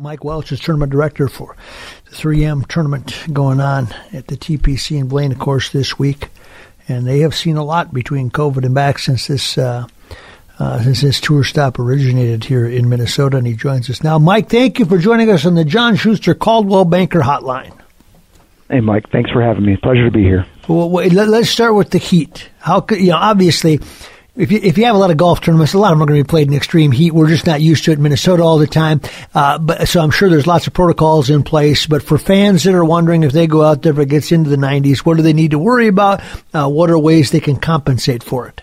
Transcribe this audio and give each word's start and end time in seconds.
Mike 0.00 0.24
Welch 0.24 0.50
is 0.50 0.60
tournament 0.60 0.90
director 0.90 1.28
for 1.28 1.56
the 2.06 2.16
3M 2.16 2.66
tournament 2.66 3.24
going 3.32 3.60
on 3.60 3.88
at 4.12 4.28
the 4.28 4.36
TPC 4.36 4.98
in 4.98 5.08
Blaine, 5.08 5.32
of 5.32 5.38
course, 5.38 5.70
this 5.70 5.98
week. 5.98 6.28
And 6.88 7.06
they 7.06 7.20
have 7.20 7.34
seen 7.34 7.56
a 7.56 7.64
lot 7.64 7.92
between 7.92 8.30
COVID 8.30 8.64
and 8.64 8.74
back 8.74 8.98
since 8.98 9.26
this 9.26 9.58
uh, 9.58 9.86
uh, 10.58 10.82
since 10.82 11.00
this 11.02 11.20
tour 11.20 11.44
stop 11.44 11.78
originated 11.78 12.44
here 12.44 12.66
in 12.66 12.88
Minnesota, 12.88 13.36
and 13.36 13.46
he 13.46 13.54
joins 13.54 13.88
us 13.88 14.02
now. 14.02 14.18
Mike, 14.18 14.48
thank 14.48 14.78
you 14.78 14.84
for 14.84 14.98
joining 14.98 15.30
us 15.30 15.46
on 15.46 15.54
the 15.54 15.64
John 15.64 15.96
Schuster 15.96 16.34
Coldwell 16.34 16.84
Banker 16.84 17.20
Hotline. 17.20 17.78
Hey, 18.68 18.80
Mike, 18.80 19.08
thanks 19.10 19.30
for 19.30 19.42
having 19.42 19.64
me. 19.64 19.76
Pleasure 19.76 20.04
to 20.04 20.10
be 20.10 20.22
here. 20.22 20.46
Well, 20.68 20.90
wait, 20.90 21.12
let, 21.12 21.28
us 21.28 21.48
start 21.48 21.74
with 21.74 21.90
the 21.90 21.98
heat. 21.98 22.48
How 22.58 22.80
could 22.80 23.00
you 23.00 23.10
know? 23.10 23.16
Obviously, 23.16 23.80
if 24.40 24.50
you 24.50 24.58
if 24.62 24.78
you 24.78 24.86
have 24.86 24.96
a 24.96 24.98
lot 24.98 25.10
of 25.10 25.18
golf 25.18 25.40
tournaments, 25.42 25.74
a 25.74 25.78
lot 25.78 25.92
of 25.92 25.98
them 25.98 26.02
are 26.02 26.06
going 26.06 26.18
to 26.18 26.24
be 26.24 26.28
played 26.28 26.48
in 26.48 26.54
extreme 26.54 26.92
heat. 26.92 27.12
We're 27.12 27.28
just 27.28 27.46
not 27.46 27.60
used 27.60 27.84
to 27.84 27.92
it 27.92 27.98
in 27.98 28.02
Minnesota 28.02 28.42
all 28.42 28.58
the 28.58 28.66
time. 28.66 29.02
Uh, 29.34 29.58
but 29.58 29.86
so 29.86 30.00
I'm 30.00 30.10
sure 30.10 30.30
there's 30.30 30.46
lots 30.46 30.66
of 30.66 30.72
protocols 30.72 31.28
in 31.28 31.42
place. 31.42 31.86
But 31.86 32.02
for 32.02 32.16
fans 32.16 32.64
that 32.64 32.74
are 32.74 32.84
wondering 32.84 33.22
if 33.22 33.32
they 33.32 33.46
go 33.46 33.62
out 33.62 33.82
there 33.82 33.92
if 33.92 33.98
it 33.98 34.06
gets 34.06 34.32
into 34.32 34.48
the 34.48 34.56
90s, 34.56 35.00
what 35.00 35.18
do 35.18 35.22
they 35.22 35.34
need 35.34 35.50
to 35.50 35.58
worry 35.58 35.88
about? 35.88 36.22
Uh, 36.54 36.68
what 36.68 36.90
are 36.90 36.98
ways 36.98 37.30
they 37.30 37.40
can 37.40 37.56
compensate 37.56 38.22
for 38.22 38.48
it? 38.48 38.62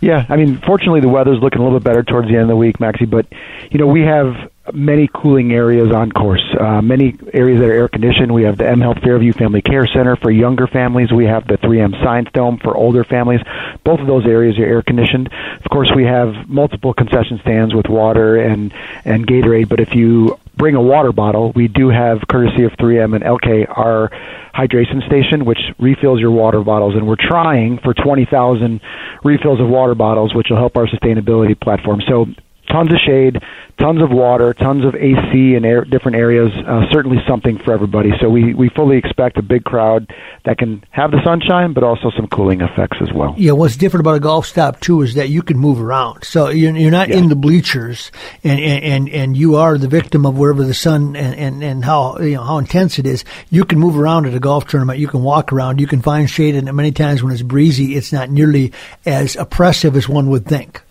Yeah, 0.00 0.24
I 0.28 0.36
mean, 0.36 0.60
fortunately, 0.66 1.00
the 1.00 1.08
weather's 1.08 1.40
looking 1.40 1.60
a 1.60 1.64
little 1.64 1.78
bit 1.78 1.84
better 1.84 2.02
towards 2.02 2.28
the 2.28 2.34
end 2.34 2.44
of 2.44 2.48
the 2.48 2.56
week, 2.56 2.80
Maxie. 2.80 3.04
But 3.04 3.26
you 3.70 3.78
know, 3.78 3.86
we 3.86 4.00
have 4.02 4.50
many 4.72 5.08
cooling 5.12 5.52
areas 5.52 5.92
on 5.92 6.10
course. 6.12 6.42
Uh, 6.58 6.80
many 6.80 7.18
areas 7.32 7.60
that 7.60 7.68
are 7.68 7.72
air 7.72 7.88
conditioned. 7.88 8.32
We 8.32 8.44
have 8.44 8.56
the 8.56 8.68
M 8.68 8.80
Health 8.80 8.98
Fairview 9.02 9.32
Family 9.32 9.60
Care 9.60 9.86
Center 9.86 10.16
for 10.16 10.30
younger 10.30 10.66
families. 10.66 11.12
We 11.12 11.26
have 11.26 11.46
the 11.46 11.58
3M 11.58 12.02
Science 12.02 12.28
Dome 12.32 12.58
for 12.58 12.74
older 12.74 13.04
families. 13.04 13.40
Both 13.84 14.00
of 14.00 14.06
those 14.06 14.26
areas 14.26 14.58
are 14.58 14.64
air 14.64 14.82
conditioned. 14.82 15.28
Of 15.32 15.70
course, 15.70 15.90
we 15.94 16.04
have 16.04 16.48
multiple 16.48 16.92
concession 16.94 17.38
stands 17.42 17.74
with 17.74 17.86
water 17.88 18.36
and 18.36 18.72
and 19.04 19.26
Gatorade. 19.26 19.68
But 19.68 19.80
if 19.80 19.94
you 19.94 20.38
bring 20.56 20.74
a 20.74 20.82
water 20.82 21.12
bottle, 21.12 21.52
we 21.54 21.68
do 21.68 21.88
have 21.88 22.20
courtesy 22.28 22.64
of 22.64 22.72
3M 22.72 23.14
and 23.14 23.24
Elkay 23.24 23.66
our 23.76 24.10
hydration 24.54 25.04
station, 25.06 25.44
which 25.44 25.60
refills 25.78 26.20
your 26.20 26.30
water 26.30 26.60
bottles. 26.60 26.94
And 26.94 27.06
we're 27.06 27.16
trying 27.16 27.78
for 27.78 27.94
20,000 27.94 28.80
refills 29.24 29.60
of 29.60 29.68
water 29.68 29.94
bottles, 29.94 30.34
which 30.34 30.48
will 30.50 30.58
help 30.58 30.76
our 30.76 30.86
sustainability 30.86 31.58
platform. 31.58 32.02
So 32.06 32.26
tons 32.70 32.92
of 32.92 32.98
shade, 33.04 33.42
tons 33.78 34.02
of 34.02 34.10
water, 34.10 34.54
tons 34.54 34.84
of 34.84 34.94
AC 34.94 35.54
in 35.54 35.64
air, 35.64 35.84
different 35.84 36.16
areas. 36.16 36.52
Uh, 36.66 36.82
certainly 36.92 37.18
something 37.26 37.58
for 37.58 37.72
everybody. 37.72 38.10
So 38.20 38.28
we, 38.28 38.54
we 38.54 38.68
fully 38.68 38.98
expect 38.98 39.38
a 39.38 39.42
big 39.42 39.64
crowd 39.64 40.12
that 40.44 40.58
can 40.58 40.84
have 40.90 41.10
the 41.10 41.20
sunshine, 41.24 41.72
but 41.72 41.82
also 41.82 42.10
some 42.10 42.26
cooling 42.28 42.60
effects 42.60 42.98
as 43.00 43.12
well. 43.12 43.34
Yeah, 43.36 43.52
what's 43.52 43.76
different 43.76 44.02
about 44.02 44.16
a 44.16 44.20
golf 44.20 44.46
stop 44.46 44.80
too 44.80 45.02
is 45.02 45.14
that 45.14 45.28
you 45.28 45.42
can 45.42 45.58
move 45.58 45.80
around. 45.80 46.24
So 46.24 46.48
you're, 46.48 46.76
you're 46.76 46.90
not 46.90 47.08
yeah. 47.08 47.16
in 47.16 47.28
the 47.28 47.36
bleachers, 47.36 48.12
and, 48.44 48.60
and 48.60 49.08
and 49.08 49.36
you 49.36 49.56
are 49.56 49.78
the 49.78 49.88
victim 49.88 50.26
of 50.26 50.38
wherever 50.38 50.64
the 50.64 50.74
sun 50.74 51.16
and, 51.16 51.34
and, 51.34 51.62
and 51.62 51.84
how 51.84 52.18
you 52.18 52.36
know 52.36 52.44
how 52.44 52.58
intense 52.58 52.98
it 52.98 53.06
is. 53.06 53.24
You 53.50 53.64
can 53.64 53.78
move 53.78 53.98
around 53.98 54.26
at 54.26 54.34
a 54.34 54.40
golf 54.40 54.66
tournament. 54.66 54.98
You 54.98 55.08
can 55.08 55.22
walk 55.22 55.52
around. 55.52 55.80
You 55.80 55.86
can 55.86 56.02
find 56.02 56.28
shade, 56.28 56.54
and 56.54 56.72
many 56.74 56.92
times 56.92 57.22
when 57.22 57.32
it's 57.32 57.42
breezy, 57.42 57.96
it's 57.96 58.12
not 58.12 58.30
nearly 58.30 58.72
as 59.06 59.36
oppressive 59.36 59.96
as 59.96 60.08
one 60.08 60.30
would 60.30 60.46
think 60.46 60.82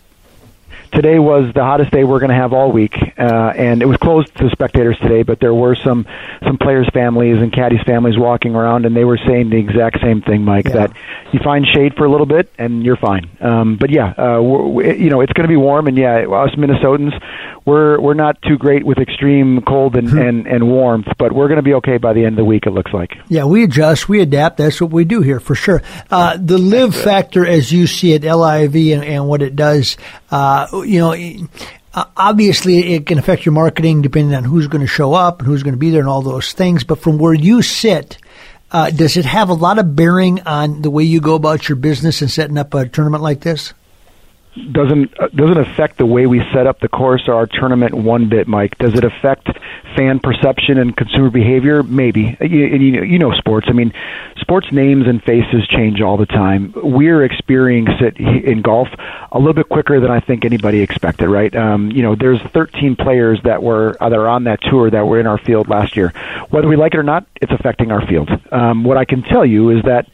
today 0.92 1.20
was 1.20 1.54
the 1.54 1.64
hottest 1.64 1.92
day 1.92 2.04
we're 2.04 2.20
going 2.20 2.30
to 2.30 2.36
have 2.36 2.54
all 2.54 2.72
week, 2.72 2.96
uh, 3.18 3.54
and 3.56 3.82
it 3.82 3.86
was 3.86 3.98
closed 3.98 4.36
to 4.38 4.50
spectators 4.50 4.98
today. 5.00 5.24
But 5.24 5.40
there 5.40 5.54
were 5.54 5.76
some 5.76 6.06
some 6.44 6.58
players' 6.58 6.90
families 6.94 7.42
and 7.42 7.52
caddies' 7.52 7.82
families 7.86 8.18
walking 8.18 8.56
around, 8.56 8.86
and 8.86 8.96
they 8.96 9.06
were 9.06 9.18
saying 9.18 9.50
the 9.50 9.58
exact 9.58 10.02
same 10.02 10.22
thing, 10.22 10.44
Mike. 10.44 10.68
Yeah. 10.68 10.88
That 10.88 10.94
you 11.32 11.40
find 11.44 11.66
shade 11.66 11.96
for 11.96 12.06
a 12.06 12.12
little 12.12 12.26
bit, 12.26 12.52
and 12.58 12.84
you're 12.84 12.98
fine. 12.98 13.30
Um, 13.40 13.78
but 13.78 13.90
yeah, 13.90 14.14
uh, 14.18 14.42
we're, 14.42 14.94
you 14.94 15.10
know, 15.10 15.22
it's 15.22 15.34
going 15.34 15.48
to 15.48 15.52
be 15.52 15.58
warm, 15.58 15.88
and 15.88 15.98
yeah, 15.98 16.28
us 16.28 16.56
Minnesotans, 16.56 17.14
we're 17.66 18.00
we're 18.00 18.14
not 18.14 18.42
too 18.42 18.58
great 18.58 18.86
with 18.86 18.98
extreme 18.98 19.62
cold 19.62 19.96
and 19.96 20.10
hmm. 20.10 20.18
and, 20.18 20.48
and 20.48 20.68
warmth, 20.68 21.08
but 21.18 21.32
we're 21.32 21.48
going 21.48 21.58
to 21.58 21.64
be 21.64 21.76
okay 21.76 21.98
by 21.98 22.14
the 22.14 22.26
end 22.26 22.34
of 22.34 22.38
the 22.38 22.46
week. 22.46 22.66
It 22.66 22.72
looks 22.72 22.94
like. 22.94 23.18
Yeah, 23.28 23.46
we 23.46 23.64
adjust, 23.64 24.10
we 24.10 24.22
adapt. 24.22 24.58
That's 24.58 24.82
what 24.82 24.92
we 24.92 25.06
do 25.06 25.22
here 25.22 25.40
for 25.40 25.56
sure. 25.56 25.82
Uh, 26.10 26.38
the 26.38 26.58
LIV 26.58 26.96
factor, 26.96 27.46
as 27.46 27.72
you 27.72 27.88
see 27.88 28.14
it, 28.14 28.24
LIV, 28.24 28.76
and, 28.76 29.04
and 29.04 29.28
what 29.28 29.42
it 29.42 29.56
does. 29.56 29.98
Uh, 30.32 30.68
you 30.84 31.00
know, 31.00 31.48
obviously 32.18 32.94
it 32.94 33.06
can 33.06 33.18
affect 33.18 33.46
your 33.46 33.54
marketing 33.54 34.02
depending 34.02 34.36
on 34.36 34.44
who's 34.44 34.68
going 34.68 34.82
to 34.82 34.88
show 34.88 35.14
up 35.14 35.40
and 35.40 35.48
who's 35.48 35.64
going 35.64 35.74
to 35.74 35.80
be 35.80 35.90
there 35.90 36.02
and 36.02 36.10
all 36.10 36.22
those 36.22 36.54
things. 36.54 36.84
But 36.84 37.00
from 37.00 37.18
where 37.18 37.34
you 37.34 37.62
sit, 37.62 38.18
uh, 38.72 38.92
does 38.92 39.18
it 39.18 39.26
have 39.26 39.50
a 39.50 39.54
lot 39.54 39.80
of 39.80 39.96
bearing 39.96 40.42
on 40.42 40.82
the 40.82 40.92
way 40.92 41.04
you 41.04 41.22
go 41.22 41.36
about 41.36 41.68
your 41.68 41.76
business 41.76 42.22
and 42.22 42.30
setting 42.30 42.58
up 42.58 42.74
a 42.74 42.88
tournament 42.88 43.24
like 43.24 43.42
this? 43.42 43.74
Doesn't 44.72 45.20
uh, 45.20 45.28
doesn't 45.30 45.58
affect 45.58 45.98
the 45.98 46.06
way 46.06 46.26
we 46.26 46.42
set 46.52 46.68
up 46.68 46.80
the 46.80 46.88
course 46.88 47.28
or 47.28 47.36
our 47.36 47.46
tournament 47.46 47.94
one 47.94 48.30
bit, 48.30 48.48
Mike. 48.48 48.78
Does 48.78 48.94
it 48.96 49.04
affect 49.04 49.48
fan 49.96 50.20
perception 50.20 50.78
and 50.78 50.96
consumer 50.96 51.30
behavior? 51.30 51.84
Maybe. 51.84 52.36
You, 52.42 52.66
you, 52.66 53.04
you 53.04 53.20
know 53.20 53.32
sports. 53.34 53.68
I 53.70 53.74
mean, 53.74 53.94
sports 54.38 54.72
names 54.72 55.08
and 55.08 55.24
faces 55.24 55.68
change 55.68 56.02
all 56.02 56.18
the 56.18 56.26
time. 56.26 56.74
We're 56.76 57.24
experiencing 57.24 57.80
it 58.00 58.18
in 58.18 58.62
golf 58.62 58.88
a 59.32 59.38
little 59.38 59.54
bit 59.54 59.70
quicker 59.70 60.00
than 60.00 60.12
I 60.12 60.20
think 60.20 60.46
anybody 60.46 60.82
expected. 60.82 61.30
Right? 61.30 61.56
Um, 61.56 61.92
you 61.92 62.02
know, 62.02 62.16
there's 62.16 62.42
13 62.42 62.96
players 62.96 63.40
that 63.44 63.62
were 63.62 63.98
that 64.00 64.14
are 64.14 64.28
on 64.28 64.46
that 64.46 64.62
tour 64.62 64.90
that 64.90 65.06
were 65.06 65.20
in 65.20 65.28
our 65.28 65.38
field 65.38 65.70
last 65.70 65.96
year. 65.96 66.10
Whether 66.50 66.68
we 66.68 66.76
like 66.76 66.94
it 66.94 66.98
or 66.98 67.04
not, 67.04 67.26
it's 67.42 67.52
affecting 67.52 67.92
our 67.92 68.06
field. 68.08 68.30
Um, 68.52 68.84
what 68.84 68.98
I 68.98 69.06
can 69.06 69.22
tell 69.22 69.46
you 69.46 69.70
is 69.70 69.84
that 69.84 70.08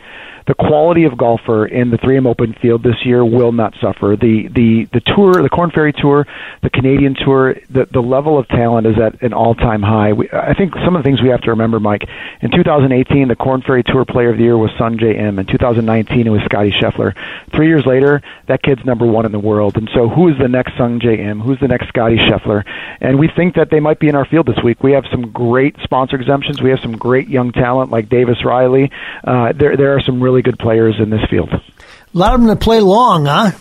the 0.47 0.53
quality 0.53 1.05
of 1.05 1.17
golfer 1.17 1.65
in 1.65 1.89
the 1.89 1.97
3M 1.97 2.27
Open 2.27 2.53
field 2.61 2.83
this 2.83 3.03
year 3.03 3.25
will 3.25 3.51
not 3.51 3.73
suffer. 3.81 4.15
The 4.19 4.47
the 4.47 4.85
the 4.93 5.01
tour, 5.01 5.41
the 5.41 5.49
Corn 5.49 5.71
Ferry 5.71 5.91
Tour, 5.91 6.27
the 6.61 6.69
Canadian 6.69 7.15
Tour, 7.15 7.55
the 7.69 7.85
the 7.85 8.01
level 8.01 8.37
of 8.37 8.47
talent 8.47 8.85
is 8.85 8.97
at 8.99 9.21
an 9.23 9.33
all-time 9.33 9.81
high. 9.81 10.13
We, 10.13 10.29
I 10.31 10.53
think 10.53 10.73
some 10.85 10.95
of 10.95 11.03
the 11.03 11.07
things 11.07 11.21
we 11.21 11.29
have 11.29 11.41
to 11.41 11.51
remember, 11.51 11.79
Mike. 11.79 12.03
In 12.41 12.51
2018, 12.51 13.27
the 13.27 13.35
Corn 13.35 13.61
Ferry 13.61 13.83
Tour 13.83 14.05
Player 14.05 14.29
of 14.29 14.37
the 14.37 14.43
Year 14.43 14.57
was 14.57 14.71
Sungjae 14.71 15.17
Im. 15.17 15.39
In 15.39 15.45
2019, 15.45 16.27
it 16.27 16.29
was 16.29 16.41
Scotty 16.43 16.71
Scheffler. 16.71 17.15
Three 17.51 17.67
years 17.67 17.85
later, 17.85 18.21
that 18.47 18.61
kid's 18.61 18.85
number 18.85 19.05
one 19.05 19.25
in 19.25 19.31
the 19.31 19.39
world. 19.39 19.77
And 19.77 19.89
so, 19.93 20.07
who 20.07 20.29
is 20.29 20.37
the 20.37 20.47
next 20.47 20.73
Sungjae 20.73 21.19
Im? 21.19 21.39
Who's 21.39 21.59
the 21.59 21.67
next 21.67 21.87
Scotty 21.87 22.17
Scheffler? 22.17 22.63
And 23.01 23.17
we 23.17 23.27
think 23.27 23.55
that 23.55 23.71
they 23.71 23.79
might 23.79 23.99
be 23.99 24.09
in 24.09 24.15
our 24.15 24.25
field 24.25 24.45
this 24.45 24.61
week. 24.63 24.83
We 24.83 24.91
have 24.91 25.05
some 25.09 25.31
great 25.31 25.75
sponsor 25.81 26.17
exemptions. 26.17 26.61
We 26.61 26.69
have 26.69 26.79
some 26.79 26.97
great 26.97 27.27
young 27.29 27.51
talent 27.51 27.89
like 27.91 28.09
Davis 28.09 28.45
Riley. 28.45 28.91
Uh, 29.23 29.53
there 29.53 29.75
there 29.75 29.95
are 29.95 30.01
some 30.01 30.21
really 30.21 30.34
really 30.35 30.41
good 30.41 30.59
players 30.59 30.95
in 30.99 31.09
this 31.09 31.21
field. 31.29 31.49
A 31.49 32.17
lot 32.17 32.33
of 32.33 32.41
them 32.41 32.49
that 32.49 32.59
play 32.59 32.81
long, 32.81 33.25
huh? 33.25 33.51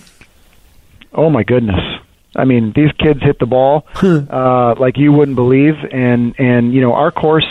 Oh 1.12 1.30
my 1.30 1.44
goodness. 1.44 1.80
I 2.36 2.44
mean, 2.44 2.72
these 2.74 2.90
kids 2.98 3.22
hit 3.22 3.38
the 3.38 3.46
ball 3.46 3.86
uh, 4.02 4.74
like 4.76 4.98
you 4.98 5.12
wouldn't 5.12 5.36
believe, 5.36 5.74
and 5.92 6.34
and 6.36 6.74
you 6.74 6.80
know 6.80 6.92
our 6.94 7.12
course 7.12 7.46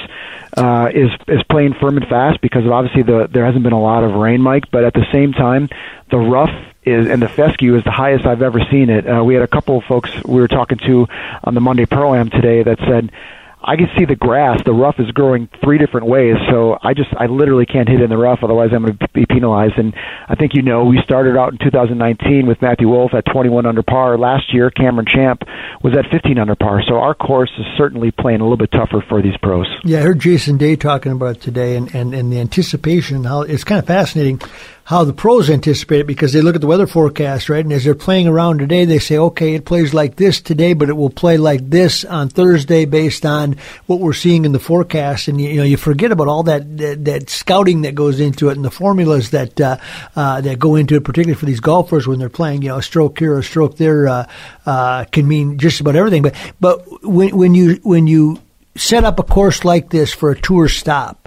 uh, 0.57 0.89
is 0.93 1.09
is 1.29 1.41
playing 1.49 1.75
firm 1.79 1.95
and 1.95 2.05
fast 2.07 2.41
because 2.41 2.65
of 2.65 2.71
obviously 2.73 3.03
the 3.03 3.29
there 3.31 3.45
hasn't 3.45 3.63
been 3.63 3.71
a 3.71 3.81
lot 3.81 4.03
of 4.03 4.11
rain, 4.15 4.41
Mike. 4.41 4.65
But 4.71 4.83
at 4.83 4.93
the 4.93 5.05
same 5.13 5.31
time, 5.31 5.69
the 6.11 6.17
rough 6.17 6.51
is 6.83 7.07
and 7.07 7.21
the 7.21 7.29
fescue 7.29 7.77
is 7.77 7.83
the 7.85 7.91
highest 7.91 8.25
I've 8.25 8.41
ever 8.41 8.59
seen 8.69 8.89
it. 8.89 9.07
Uh, 9.07 9.23
we 9.23 9.35
had 9.35 9.43
a 9.43 9.47
couple 9.47 9.77
of 9.77 9.85
folks 9.85 10.11
we 10.25 10.41
were 10.41 10.49
talking 10.49 10.79
to 10.79 11.07
on 11.45 11.53
the 11.53 11.61
Monday 11.61 11.85
Pro 11.85 12.13
Am 12.13 12.29
today 12.29 12.63
that 12.63 12.79
said 12.79 13.09
I 13.63 13.77
can 13.77 13.87
see 13.97 14.05
the 14.05 14.15
grass. 14.15 14.59
The 14.65 14.73
rough 14.73 14.95
is 14.99 15.09
growing 15.11 15.47
three 15.63 15.77
different 15.77 16.07
ways, 16.07 16.35
so 16.51 16.77
I 16.81 16.93
just 16.93 17.09
I 17.17 17.27
literally 17.27 17.65
can't 17.65 17.87
hit 17.87 18.01
in 18.01 18.09
the 18.09 18.17
rough. 18.17 18.39
Otherwise, 18.43 18.69
I'm 18.73 18.83
going 18.83 18.97
to 18.97 19.07
be 19.13 19.25
penalized. 19.25 19.77
And 19.77 19.93
I 20.27 20.35
think 20.35 20.51
you 20.53 20.61
know 20.61 20.83
we 20.85 20.99
started 21.03 21.37
out 21.37 21.53
in 21.53 21.59
2019 21.59 22.45
with 22.45 22.61
Matthew 22.61 22.89
Wolff 22.89 23.13
at 23.13 23.23
21 23.31 23.65
under 23.65 23.81
par. 23.81 24.17
Last 24.17 24.53
year, 24.53 24.69
Cameron 24.69 25.05
Champ 25.07 25.43
was 25.81 25.95
at 25.97 26.11
15 26.11 26.37
under 26.37 26.55
par. 26.55 26.81
So 26.87 26.95
our 26.95 27.15
course 27.15 27.51
is 27.57 27.65
certainly 27.77 28.11
playing 28.11 28.41
a 28.41 28.43
little 28.43 28.57
bit 28.57 28.71
tougher 28.71 29.03
for 29.07 29.21
these 29.21 29.37
pros. 29.41 29.67
Yeah, 29.85 29.99
I 29.99 30.01
heard 30.01 30.19
Jason 30.19 30.57
Day 30.57 30.75
talking 30.75 31.13
about 31.13 31.37
it 31.37 31.41
today, 31.41 31.77
and 31.77 31.93
and, 31.95 32.13
and 32.13 32.31
the 32.31 32.39
anticipation. 32.39 33.23
How 33.23 33.43
it's 33.43 33.63
kind 33.63 33.79
of 33.79 33.87
fascinating 33.87 34.41
how 34.85 35.05
the 35.05 35.13
pros 35.13 35.49
anticipate 35.49 36.01
it 36.01 36.07
because 36.07 36.33
they 36.33 36.41
look 36.41 36.55
at 36.55 36.61
the 36.61 36.67
weather 36.67 36.87
forecast, 36.87 37.47
right? 37.47 37.63
And 37.63 37.71
as 37.71 37.85
they're 37.85 37.95
playing 37.95 38.27
around 38.27 38.57
today, 38.57 38.83
they 38.83 38.99
say, 38.99 39.17
okay, 39.17 39.55
it 39.55 39.63
plays 39.63 39.93
like 39.93 40.17
this 40.17 40.41
today, 40.41 40.73
but 40.73 40.89
it 40.89 40.97
will 40.97 41.09
play 41.09 41.37
like 41.37 41.69
this 41.69 42.03
on 42.03 42.27
Thursday 42.27 42.83
based 42.83 43.25
on 43.25 43.55
what 43.85 44.01
we're 44.01 44.11
seeing 44.11 44.43
in 44.43 44.51
the 44.51 44.59
forecast. 44.59 45.29
And 45.29 45.39
you, 45.39 45.49
you 45.49 45.55
know, 45.57 45.63
you 45.63 45.77
forget 45.77 46.11
about 46.11 46.27
all 46.27 46.43
that, 46.43 46.77
that, 46.77 47.05
that 47.05 47.29
scouting 47.29 47.83
that 47.83 47.95
goes 47.95 48.19
into 48.19 48.49
it 48.49 48.57
and 48.57 48.65
the 48.65 48.71
formulas 48.71 49.31
that 49.31 49.59
uh, 49.61 49.77
uh, 50.17 50.41
that 50.41 50.59
go 50.59 50.75
into 50.75 50.95
it, 50.95 51.05
particularly 51.05 51.39
for 51.39 51.45
these 51.45 51.61
golfers 51.61 52.05
when 52.05 52.19
they're 52.19 52.29
playing. 52.29 52.61
You 52.61 52.69
know, 52.69 52.77
a 52.77 52.83
stroke 52.83 53.19
here, 53.19 53.37
a 53.37 53.43
stroke 53.43 53.77
there 53.77 54.07
uh, 54.07 54.27
uh 54.65 55.05
can 55.05 55.27
mean 55.27 55.57
just 55.59 55.79
about 55.79 55.95
everything. 55.95 56.23
But 56.23 56.35
but 56.59 57.03
when 57.03 57.35
when 57.37 57.55
you 57.55 57.79
when 57.83 58.07
you 58.07 58.41
set 58.75 59.05
up 59.05 59.19
a 59.19 59.23
course 59.23 59.63
like 59.63 59.89
this 59.89 60.13
for 60.13 60.31
a 60.31 60.39
tour 60.39 60.67
stop, 60.67 61.22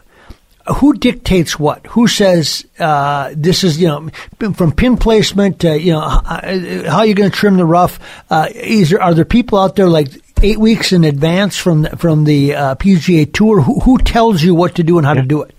who 0.74 0.94
dictates 0.94 1.58
what? 1.58 1.86
Who 1.88 2.08
says 2.08 2.66
uh, 2.78 3.32
this 3.36 3.64
is 3.64 3.80
you 3.80 3.88
know 3.88 4.08
from 4.52 4.72
pin 4.72 4.96
placement 4.96 5.60
to 5.60 5.80
you 5.80 5.92
know 5.92 6.00
how 6.00 7.02
you're 7.02 7.14
going 7.14 7.30
to 7.30 7.36
trim 7.36 7.56
the 7.56 7.64
rough? 7.64 7.98
Uh, 8.30 8.48
is 8.54 8.90
there, 8.90 9.02
are 9.02 9.14
there 9.14 9.24
people 9.24 9.58
out 9.58 9.76
there 9.76 9.88
like 9.88 10.08
eight 10.42 10.58
weeks 10.58 10.92
in 10.92 11.04
advance 11.04 11.56
from 11.56 11.84
from 11.96 12.24
the 12.24 12.54
uh, 12.54 12.74
PGA 12.76 13.32
Tour? 13.32 13.60
Who, 13.60 13.80
who 13.80 13.98
tells 13.98 14.42
you 14.42 14.54
what 14.54 14.74
to 14.76 14.82
do 14.82 14.98
and 14.98 15.06
how 15.06 15.14
yeah. 15.14 15.22
to 15.22 15.26
do 15.26 15.42
it? 15.42 15.55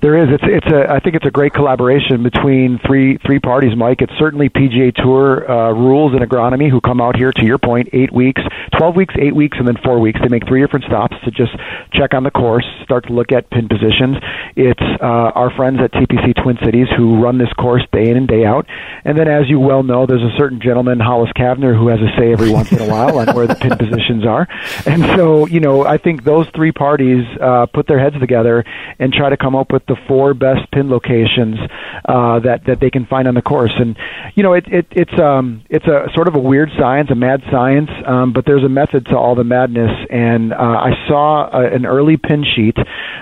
There 0.00 0.22
is. 0.22 0.28
It's 0.30 0.44
it's 0.46 0.66
a. 0.66 0.92
I 0.92 1.00
think 1.00 1.16
it's 1.16 1.24
a 1.24 1.30
great 1.30 1.54
collaboration 1.54 2.22
between 2.22 2.78
three 2.86 3.16
three 3.24 3.38
parties, 3.38 3.76
Mike. 3.76 4.02
It's 4.02 4.12
certainly 4.18 4.48
PGA 4.48 4.94
Tour 4.94 5.50
uh, 5.50 5.72
rules 5.72 6.12
and 6.12 6.22
agronomy 6.22 6.70
who 6.70 6.80
come 6.80 7.00
out 7.00 7.16
here. 7.16 7.32
To 7.32 7.44
your 7.44 7.58
point, 7.58 7.88
eight 7.92 8.12
weeks, 8.12 8.42
twelve 8.76 8.94
weeks, 8.94 9.14
eight 9.18 9.34
weeks, 9.34 9.56
and 9.58 9.66
then 9.66 9.76
four 9.82 9.98
weeks. 9.98 10.20
They 10.20 10.28
make 10.28 10.46
three 10.46 10.60
different 10.60 10.84
stops 10.84 11.16
to 11.24 11.30
just 11.30 11.52
check 11.92 12.12
on 12.12 12.24
the 12.24 12.30
course, 12.30 12.66
start 12.82 13.06
to 13.06 13.12
look 13.12 13.32
at 13.32 13.48
pin 13.50 13.68
positions. 13.68 14.16
It's 14.54 14.82
uh, 15.00 15.32
our 15.34 15.50
friends 15.56 15.80
at 15.80 15.92
TPC 15.92 16.42
Twin 16.42 16.58
Cities 16.62 16.88
who 16.96 17.22
run 17.22 17.38
this 17.38 17.52
course 17.54 17.82
day 17.92 18.10
in 18.10 18.16
and 18.16 18.28
day 18.28 18.44
out. 18.44 18.66
And 19.04 19.16
then, 19.16 19.28
as 19.28 19.48
you 19.48 19.58
well 19.60 19.82
know, 19.82 20.04
there's 20.04 20.22
a 20.22 20.36
certain 20.36 20.60
gentleman, 20.60 21.00
Hollis 21.00 21.30
Cavner, 21.36 21.76
who 21.76 21.88
has 21.88 22.00
a 22.00 22.10
say 22.18 22.32
every 22.32 22.50
once 22.50 22.70
in 22.70 22.80
a 22.80 22.88
while 22.88 23.18
on 23.18 23.34
where 23.34 23.46
the 23.46 23.54
pin 23.54 23.76
positions 23.78 24.26
are. 24.26 24.46
And 24.84 25.02
so, 25.16 25.46
you 25.46 25.60
know, 25.60 25.86
I 25.86 25.96
think 25.96 26.24
those 26.24 26.46
three 26.54 26.72
parties 26.72 27.24
uh, 27.40 27.66
put 27.66 27.86
their 27.86 27.98
heads 27.98 28.18
together 28.20 28.64
and 28.98 29.12
try 29.12 29.30
to 29.30 29.36
come 29.36 29.54
up 29.54 29.72
with 29.72 29.85
the 29.88 29.96
four 30.08 30.34
best 30.34 30.70
pin 30.70 30.90
locations 30.90 31.56
uh, 32.04 32.40
that 32.40 32.64
that 32.66 32.80
they 32.80 32.90
can 32.90 33.06
find 33.06 33.28
on 33.28 33.34
the 33.34 33.42
course. 33.42 33.72
And 33.76 33.96
you 34.34 34.42
know, 34.42 34.52
it, 34.52 34.66
it 34.68 34.86
it's 34.90 35.18
um 35.18 35.62
it's 35.68 35.86
a 35.86 36.08
sort 36.14 36.28
of 36.28 36.34
a 36.34 36.38
weird 36.38 36.70
science, 36.78 37.10
a 37.10 37.14
mad 37.14 37.42
science, 37.50 37.90
um, 38.04 38.32
but 38.32 38.44
there's 38.46 38.64
a 38.64 38.68
method 38.68 39.06
to 39.06 39.16
all 39.16 39.34
the 39.34 39.44
madness. 39.44 39.90
And 40.10 40.52
uh, 40.52 40.56
I 40.56 40.92
saw 41.08 41.48
a, 41.52 41.66
an 41.66 41.86
early 41.86 42.16
pin 42.16 42.44
sheet 42.44 42.76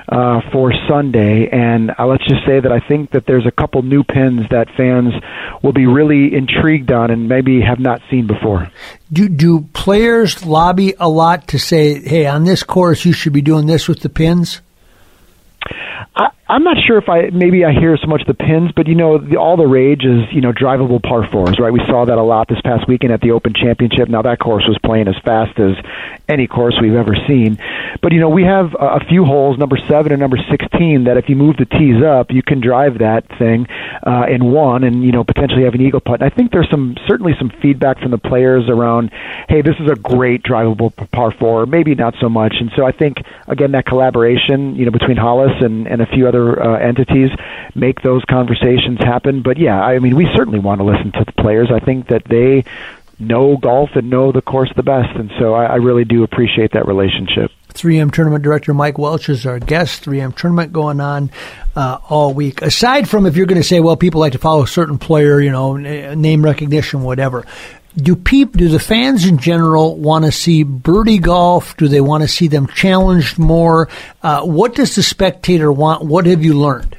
uh, 0.09 0.41
for 0.53 0.73
Sunday, 0.89 1.49
and 1.49 1.93
uh, 1.99 2.07
let's 2.07 2.27
just 2.27 2.45
say 2.47 2.61
that 2.61 2.73
I 2.73 2.81
think 2.81 3.11
that 3.13 3.27
there's 3.27 3.47
a 3.47 3.51
couple 3.51 3.83
new 3.83 4.05
pins 4.05 4.43
that 4.51 4.69
fans 4.77 5.15
will 5.63 5.73
be 5.73 5.87
really 5.87 6.35
intrigued 6.35 6.91
on 6.91 7.11
and 7.11 7.29
maybe 7.29 7.61
have 7.61 7.81
not 7.81 8.01
seen 8.11 8.27
before. 8.27 8.71
Do 9.13 9.29
do 9.29 9.69
players 9.73 10.45
lobby 10.45 10.95
a 10.99 11.09
lot 11.09 11.49
to 11.49 11.59
say, 11.59 12.01
"Hey, 12.01 12.27
on 12.27 12.45
this 12.45 12.63
course, 12.63 13.05
you 13.05 13.13
should 13.13 13.33
be 13.33 13.43
doing 13.43 13.67
this 13.67 13.89
with 13.89 14.01
the 14.01 14.09
pins"? 14.09 14.61
I, 16.17 16.31
I'm 16.47 16.63
not 16.63 16.77
sure 16.87 16.99
if 16.99 17.09
I 17.09 17.31
maybe 17.31 17.65
I 17.65 17.73
hear 17.73 17.97
so 17.97 18.07
much 18.07 18.23
the 18.27 18.35
pins, 18.35 18.71
but 18.77 18.87
you 18.87 18.95
know, 18.95 19.17
the, 19.17 19.37
all 19.37 19.57
the 19.57 19.67
rage 19.67 20.05
is 20.05 20.31
you 20.31 20.43
know 20.43 20.53
drivable 20.53 21.03
par 21.03 21.27
fours, 21.31 21.59
right? 21.59 21.73
We 21.73 21.81
saw 21.87 22.05
that 22.05 22.19
a 22.19 22.23
lot 22.23 22.49
this 22.49 22.61
past 22.61 22.87
weekend 22.87 23.13
at 23.15 23.23
the 23.23 23.31
Open 23.31 23.55
Championship. 23.55 24.11
Now 24.11 24.21
that 24.23 24.41
course 24.41 24.65
was 24.69 24.77
playing 24.85 25.09
as 25.09 25.17
fast 25.25 25.59
as 25.59 25.73
any 26.29 26.47
course 26.47 26.77
we've 26.81 26.95
ever 26.95 27.17
seen, 27.27 27.59
but 28.03 28.13
you 28.13 28.21
know 28.21 28.29
we 28.29 28.43
have 28.45 28.75
a, 28.75 28.97
a 28.97 29.01
few 29.09 29.25
holes, 29.25 29.57
number 29.57 29.79
seven 29.89 30.13
and 30.13 30.21
number 30.21 30.37
sixteen, 30.51 31.05
that 31.05 31.17
if 31.17 31.31
you 31.31 31.37
move 31.37 31.57
the 31.57 31.65
tees 31.65 32.03
up, 32.03 32.31
you 32.31 32.43
can 32.43 32.61
drive 32.61 32.99
that 32.99 33.27
thing 33.39 33.67
uh, 34.07 34.27
in 34.29 34.45
one, 34.45 34.85
and 34.85 35.03
you 35.03 35.13
know 35.13 35.25
potentially 35.25 35.65
have 35.65 35.75
an 35.75 35.81
eagle 35.81 36.01
putt. 36.01 36.21
And 36.21 36.31
I 36.31 36.35
think 36.35 36.53
there's 36.53 36.69
some 36.71 36.95
certainly 37.07 37.33
some 37.39 37.49
feedback 37.63 38.01
from 38.01 38.11
the 38.11 38.19
players 38.19 38.69
around, 38.69 39.11
hey, 39.49 39.63
this 39.63 39.77
is 39.81 39.91
a 39.91 39.97
great 39.97 40.43
drivable 40.43 40.93
par 41.11 41.33
four, 41.33 41.65
maybe 41.65 41.95
not 41.95 42.15
so 42.21 42.29
much. 42.29 42.57
And 42.61 42.71
so 42.77 42.85
I 42.85 42.93
think 42.93 43.17
again 43.49 43.73
that 43.73 43.87
collaboration, 43.87 44.77
you 44.77 44.85
know, 44.85 44.91
between 44.91 45.17
Hollis 45.17 45.63
and 45.63 45.89
and 45.89 46.03
a 46.03 46.07
few 46.07 46.29
other 46.29 46.34
other 46.35 46.61
uh, 46.61 46.79
entities 46.79 47.31
make 47.75 48.03
those 48.03 48.25
conversations 48.25 48.99
happen. 48.99 49.43
But 49.43 49.59
yeah, 49.59 49.81
I 49.81 49.99
mean, 49.99 50.17
we 50.17 50.27
certainly 50.35 50.59
want 50.59 50.81
to 50.81 50.85
listen 50.85 51.13
to 51.13 51.25
the 51.25 51.33
players. 51.33 51.71
I 51.71 51.81
think 51.81 52.09
that 52.09 52.25
they 52.25 52.65
know 53.19 53.57
golf 53.57 53.91
and 53.95 54.11
know 54.11 54.33
the 54.33 54.43
course 54.43 54.73
the 54.75 54.83
best, 54.83 55.15
and 55.17 55.31
so 55.39 55.55
I, 55.55 55.65
I 55.67 55.75
really 55.77 56.05
do 56.05 56.25
appreciate 56.25 56.73
that 56.73 56.87
relationship. 56.87 57.51
3M 57.75 58.13
Tournament 58.13 58.45
Director 58.45 58.73
Mike 58.73 58.99
Welch 58.99 59.29
is 59.29 59.47
our 59.47 59.59
guest. 59.59 60.05
3M 60.05 60.37
Tournament 60.37 60.73
going 60.73 61.01
on 61.01 61.31
uh, 61.75 61.99
all 62.09 62.33
week. 62.33 62.63
Aside 62.63 63.09
from 63.09 63.27
if 63.27 63.37
you're 63.37 63.47
going 63.47 63.61
to 63.61 63.67
say, 63.67 63.81
well, 63.81 63.97
people 63.97 64.21
like 64.21 64.33
to 64.33 64.39
follow 64.39 64.63
a 64.63 64.67
certain 64.69 64.99
player, 64.99 65.41
you 65.41 65.51
know, 65.51 65.77
name 65.77 66.45
recognition, 66.45 67.03
whatever 67.03 67.45
do 67.97 68.17
people, 68.17 68.59
do 68.59 68.69
the 68.69 68.79
fans 68.79 69.27
in 69.27 69.39
general 69.39 69.97
want 69.97 70.25
to 70.25 70.33
see 70.33 70.63
birdie 70.63 71.19
golf? 71.19 71.77
Do 71.77 71.89
they 71.89 72.01
want 72.01 72.23
to 72.23 72.29
see 72.29 72.49
them 72.49 72.67
challenged 72.67 73.39
more? 73.39 73.89
Uh, 74.23 74.43
what 74.43 74.75
does 74.75 74.95
the 74.97 75.03
spectator 75.03 75.71
want? 75.71 76.05
What 76.05 76.27
have 76.27 76.45
you 76.45 76.59
learned? 76.59 76.97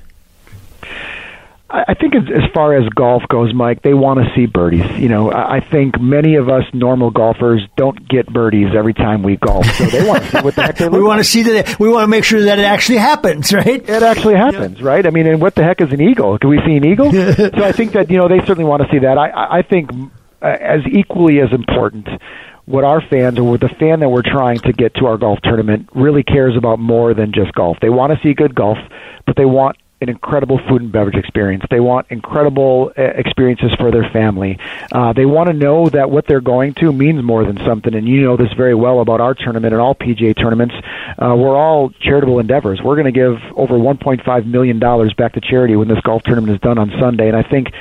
I 1.67 1.93
think 1.93 2.15
as, 2.15 2.23
as 2.23 2.49
far 2.53 2.77
as 2.77 2.87
golf 2.89 3.23
goes, 3.27 3.53
Mike, 3.53 3.81
they 3.81 3.93
want 3.93 4.19
to 4.19 4.33
see 4.33 4.45
birdies. 4.45 4.89
You 4.97 5.09
know, 5.09 5.31
I 5.31 5.59
think 5.59 5.99
many 5.99 6.35
of 6.35 6.47
us 6.47 6.63
normal 6.73 7.11
golfers 7.11 7.67
don't 7.75 8.07
get 8.07 8.31
birdies 8.31 8.73
every 8.73 8.93
time 8.93 9.23
we 9.23 9.35
golf, 9.35 9.65
so 9.73 9.85
they 9.85 10.07
want 10.07 10.23
to 10.23 10.29
see 10.29 10.41
what 10.41 10.55
the 10.55 10.61
heck 10.61 10.77
they 10.77 10.87
We 10.95 11.01
want 11.01 11.19
to 11.19 11.25
see 11.25 11.41
that. 11.43 11.77
We 11.77 11.89
want 11.89 12.03
to 12.03 12.07
make 12.07 12.23
sure 12.23 12.43
that 12.43 12.59
it 12.59 12.65
actually 12.65 12.99
happens, 12.99 13.51
right? 13.51 13.89
It 13.89 14.03
actually 14.03 14.35
happens, 14.35 14.79
yeah. 14.79 14.85
right? 14.85 15.05
I 15.05 15.09
mean, 15.09 15.27
and 15.27 15.41
what 15.41 15.55
the 15.55 15.63
heck 15.63 15.81
is 15.81 15.91
an 15.91 16.01
eagle? 16.01 16.37
Can 16.37 16.49
we 16.49 16.59
see 16.65 16.77
an 16.77 16.85
eagle? 16.85 17.11
so 17.11 17.63
I 17.63 17.73
think 17.73 17.91
that 17.93 18.09
you 18.09 18.17
know 18.17 18.29
they 18.29 18.39
certainly 18.39 18.65
want 18.65 18.83
to 18.83 18.89
see 18.89 18.99
that. 18.99 19.17
I 19.17 19.57
I 19.57 19.61
think 19.61 19.89
as 20.45 20.81
equally 20.87 21.39
as 21.39 21.51
important 21.51 22.07
what 22.65 22.83
our 22.83 23.01
fans 23.01 23.37
or 23.37 23.43
what 23.43 23.61
the 23.61 23.69
fan 23.69 23.99
that 23.99 24.09
we're 24.09 24.23
trying 24.23 24.57
to 24.59 24.73
get 24.73 24.95
to 24.95 25.05
our 25.05 25.17
golf 25.17 25.39
tournament 25.43 25.87
really 25.93 26.23
cares 26.23 26.57
about 26.57 26.79
more 26.79 27.13
than 27.13 27.31
just 27.31 27.53
golf. 27.53 27.77
They 27.79 27.89
want 27.89 28.11
to 28.13 28.19
see 28.27 28.33
good 28.33 28.55
golf, 28.55 28.77
but 29.25 29.35
they 29.35 29.45
want 29.45 29.77
an 30.01 30.09
incredible 30.09 30.59
food 30.67 30.81
and 30.81 30.91
beverage 30.91 31.15
experience. 31.15 31.63
They 31.69 31.79
want 31.79 32.07
incredible 32.09 32.91
uh, 32.97 33.01
experiences 33.01 33.71
for 33.79 33.91
their 33.91 34.09
family. 34.11 34.59
Uh, 34.91 35.13
they 35.13 35.25
want 35.25 35.47
to 35.47 35.53
know 35.53 35.87
that 35.89 36.11
what 36.11 36.27
they're 36.27 36.41
going 36.41 36.73
to 36.75 36.91
means 36.91 37.23
more 37.23 37.45
than 37.45 37.57
something. 37.65 37.93
And 37.93 38.07
you 38.07 38.21
know 38.21 38.35
this 38.35 38.51
very 38.53 38.75
well 38.75 38.99
about 38.99 39.21
our 39.21 39.33
tournament 39.33 39.73
and 39.73 39.81
all 39.81 39.95
PGA 39.95 40.35
tournaments. 40.35 40.75
Uh, 41.17 41.35
we're 41.37 41.55
all 41.55 41.91
charitable 42.01 42.39
endeavors. 42.39 42.81
We're 42.81 42.95
going 42.95 43.05
to 43.05 43.11
give 43.11 43.39
over 43.55 43.75
1.5 43.75 44.45
million 44.45 44.79
dollars 44.79 45.13
back 45.13 45.33
to 45.33 45.41
charity 45.41 45.75
when 45.75 45.87
this 45.87 46.01
golf 46.01 46.23
tournament 46.23 46.53
is 46.53 46.59
done 46.59 46.77
on 46.77 46.91
Sunday. 46.99 47.29
And 47.29 47.37
I 47.37 47.43
think 47.43 47.71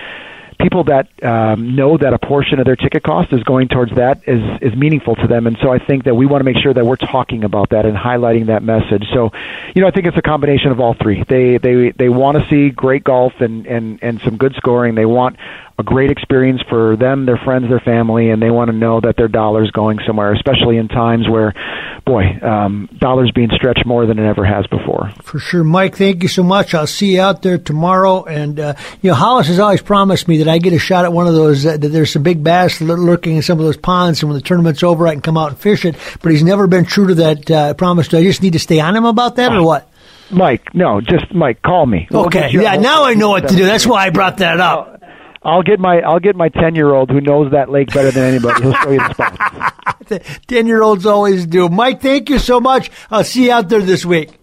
people 0.58 0.84
that 0.84 1.08
um, 1.22 1.76
know 1.76 1.96
that 1.96 2.12
a 2.12 2.18
portion 2.18 2.58
of 2.58 2.64
their 2.64 2.76
ticket 2.76 3.02
cost 3.02 3.32
is 3.32 3.42
going 3.44 3.68
towards 3.68 3.94
that 3.96 4.22
is 4.26 4.42
is 4.60 4.76
meaningful 4.76 5.14
to 5.16 5.26
them, 5.26 5.46
and 5.46 5.56
so 5.62 5.72
I 5.72 5.78
think 5.78 6.04
that 6.04 6.14
we 6.14 6.26
want 6.26 6.40
to 6.40 6.44
make 6.44 6.62
sure 6.62 6.72
that 6.72 6.84
we're 6.84 6.96
talking 6.96 7.44
about 7.44 7.70
that 7.70 7.86
and 7.86 7.96
highlighting 7.96 8.46
that 8.46 8.62
message. 8.62 9.06
So, 9.12 9.30
you 9.74 9.82
know, 9.82 9.88
I 9.88 9.90
think 9.90 10.06
it's 10.06 10.16
a 10.16 10.22
combination 10.22 10.70
of 10.70 10.80
all 10.80 10.94
three. 10.94 11.24
They 11.26 11.58
they 11.58 11.90
they 11.90 12.08
want 12.08 12.38
to 12.38 12.48
see 12.48 12.70
great 12.70 13.04
golf 13.04 13.32
and 13.40 13.66
and 13.66 13.98
and 14.02 14.20
some 14.22 14.36
good 14.36 14.54
scoring. 14.56 14.94
They 14.94 15.06
want 15.06 15.36
a 15.76 15.82
great 15.82 16.10
experience 16.10 16.62
for 16.68 16.96
them, 16.96 17.26
their 17.26 17.36
friends, 17.36 17.68
their 17.68 17.80
family, 17.80 18.30
and 18.30 18.40
they 18.40 18.50
want 18.50 18.70
to 18.70 18.76
know 18.76 19.00
that 19.00 19.16
their 19.16 19.28
dollar's 19.28 19.70
going 19.72 19.98
somewhere, 20.06 20.32
especially 20.32 20.76
in 20.76 20.86
times 20.86 21.28
where, 21.28 21.52
boy, 22.06 22.22
um, 22.42 22.88
dollars 22.98 23.32
being 23.34 23.50
stretched 23.50 23.84
more 23.84 24.06
than 24.06 24.18
it 24.20 24.28
ever 24.28 24.44
has 24.44 24.66
before. 24.68 25.10
For 25.22 25.40
sure, 25.40 25.64
Mike. 25.64 25.96
Thank 25.96 26.22
you 26.22 26.28
so 26.28 26.44
much. 26.44 26.74
I'll 26.74 26.86
see 26.86 27.14
you 27.14 27.20
out 27.20 27.42
there 27.42 27.58
tomorrow. 27.58 28.22
And 28.24 28.60
uh, 28.60 28.74
you 29.02 29.10
know, 29.10 29.14
Hollis 29.14 29.48
has 29.48 29.58
always 29.58 29.82
promised 29.82 30.28
me 30.28 30.38
that 30.38 30.48
I 30.48 30.58
get 30.58 30.72
a 30.72 30.78
shot 30.78 31.04
at 31.04 31.12
one 31.12 31.26
of 31.26 31.34
those. 31.34 31.66
Uh, 31.66 31.76
that 31.76 31.88
there's 31.88 32.12
some 32.12 32.22
big 32.22 32.44
bass 32.44 32.80
lurking 32.80 33.36
in 33.36 33.42
some 33.42 33.58
of 33.58 33.64
those 33.64 33.76
ponds, 33.76 34.22
and 34.22 34.30
when 34.30 34.38
the 34.38 34.46
tournament's 34.46 34.84
over, 34.84 35.08
I 35.08 35.12
can 35.12 35.22
come 35.22 35.36
out 35.36 35.48
and 35.50 35.58
fish 35.58 35.84
it. 35.84 35.96
But 36.22 36.30
he's 36.30 36.44
never 36.44 36.68
been 36.68 36.84
true 36.84 37.08
to 37.08 37.14
that 37.16 37.50
uh, 37.50 37.74
promise. 37.74 38.08
Do 38.08 38.18
I 38.18 38.22
just 38.22 38.42
need 38.42 38.52
to 38.52 38.60
stay 38.60 38.78
on 38.78 38.94
him 38.94 39.06
about 39.06 39.36
that, 39.36 39.52
or 39.52 39.64
what? 39.64 39.90
Mike, 40.30 40.74
no, 40.74 41.00
just 41.00 41.34
Mike, 41.34 41.62
call 41.62 41.84
me. 41.86 42.08
Okay, 42.12 42.50
we'll 42.52 42.62
yeah, 42.62 42.76
now 42.76 43.04
I 43.04 43.14
know 43.14 43.30
what 43.30 43.48
to 43.48 43.54
do. 43.54 43.64
That's 43.64 43.86
why 43.86 44.06
I 44.06 44.10
brought 44.10 44.38
that 44.38 44.58
up. 44.58 44.93
I'll 45.44 45.62
get 45.62 45.78
my 45.78 46.00
I'll 46.00 46.20
get 46.20 46.36
my 46.36 46.48
ten 46.48 46.74
year 46.74 46.92
old 46.92 47.10
who 47.10 47.20
knows 47.20 47.52
that 47.52 47.70
lake 47.70 47.92
better 47.92 48.10
than 48.10 48.24
anybody. 48.24 48.62
He'll 48.62 48.72
show 48.74 48.90
you 48.90 48.98
the 48.98 49.12
spots. 49.12 50.40
ten 50.46 50.66
year 50.66 50.82
olds 50.82 51.06
always 51.06 51.46
do. 51.46 51.68
Mike, 51.68 52.00
thank 52.00 52.30
you 52.30 52.38
so 52.38 52.60
much. 52.60 52.90
I'll 53.10 53.24
see 53.24 53.46
you 53.46 53.52
out 53.52 53.68
there 53.68 53.82
this 53.82 54.04
week. 54.04 54.38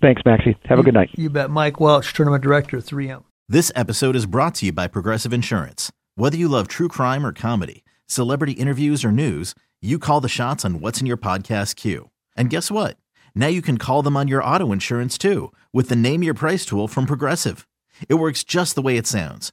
Thanks, 0.00 0.22
Maxie. 0.24 0.56
Have 0.66 0.78
a 0.78 0.82
good 0.82 0.94
night. 0.94 1.10
You 1.16 1.28
bet. 1.28 1.50
Mike 1.50 1.80
Welch, 1.80 2.12
Tournament 2.12 2.42
Director, 2.42 2.78
3M. 2.78 3.24
This 3.48 3.72
episode 3.74 4.14
is 4.14 4.26
brought 4.26 4.54
to 4.56 4.66
you 4.66 4.72
by 4.72 4.86
Progressive 4.86 5.32
Insurance. 5.32 5.90
Whether 6.14 6.36
you 6.36 6.48
love 6.48 6.68
true 6.68 6.88
crime 6.88 7.26
or 7.26 7.32
comedy, 7.32 7.84
celebrity 8.06 8.52
interviews 8.52 9.04
or 9.04 9.10
news, 9.10 9.54
you 9.80 9.98
call 9.98 10.20
the 10.20 10.28
shots 10.28 10.64
on 10.64 10.80
what's 10.80 11.00
in 11.00 11.06
your 11.06 11.16
podcast 11.16 11.74
queue. 11.74 12.10
And 12.36 12.50
guess 12.50 12.70
what? 12.70 12.96
Now 13.34 13.46
you 13.48 13.62
can 13.62 13.78
call 13.78 14.02
them 14.02 14.16
on 14.16 14.28
your 14.28 14.44
auto 14.44 14.70
insurance 14.72 15.16
too 15.18 15.52
with 15.72 15.88
the 15.88 15.96
Name 15.96 16.22
Your 16.22 16.34
Price 16.34 16.64
tool 16.64 16.86
from 16.86 17.06
Progressive. 17.06 17.66
It 18.08 18.14
works 18.14 18.44
just 18.44 18.74
the 18.74 18.82
way 18.82 18.96
it 18.96 19.06
sounds 19.06 19.52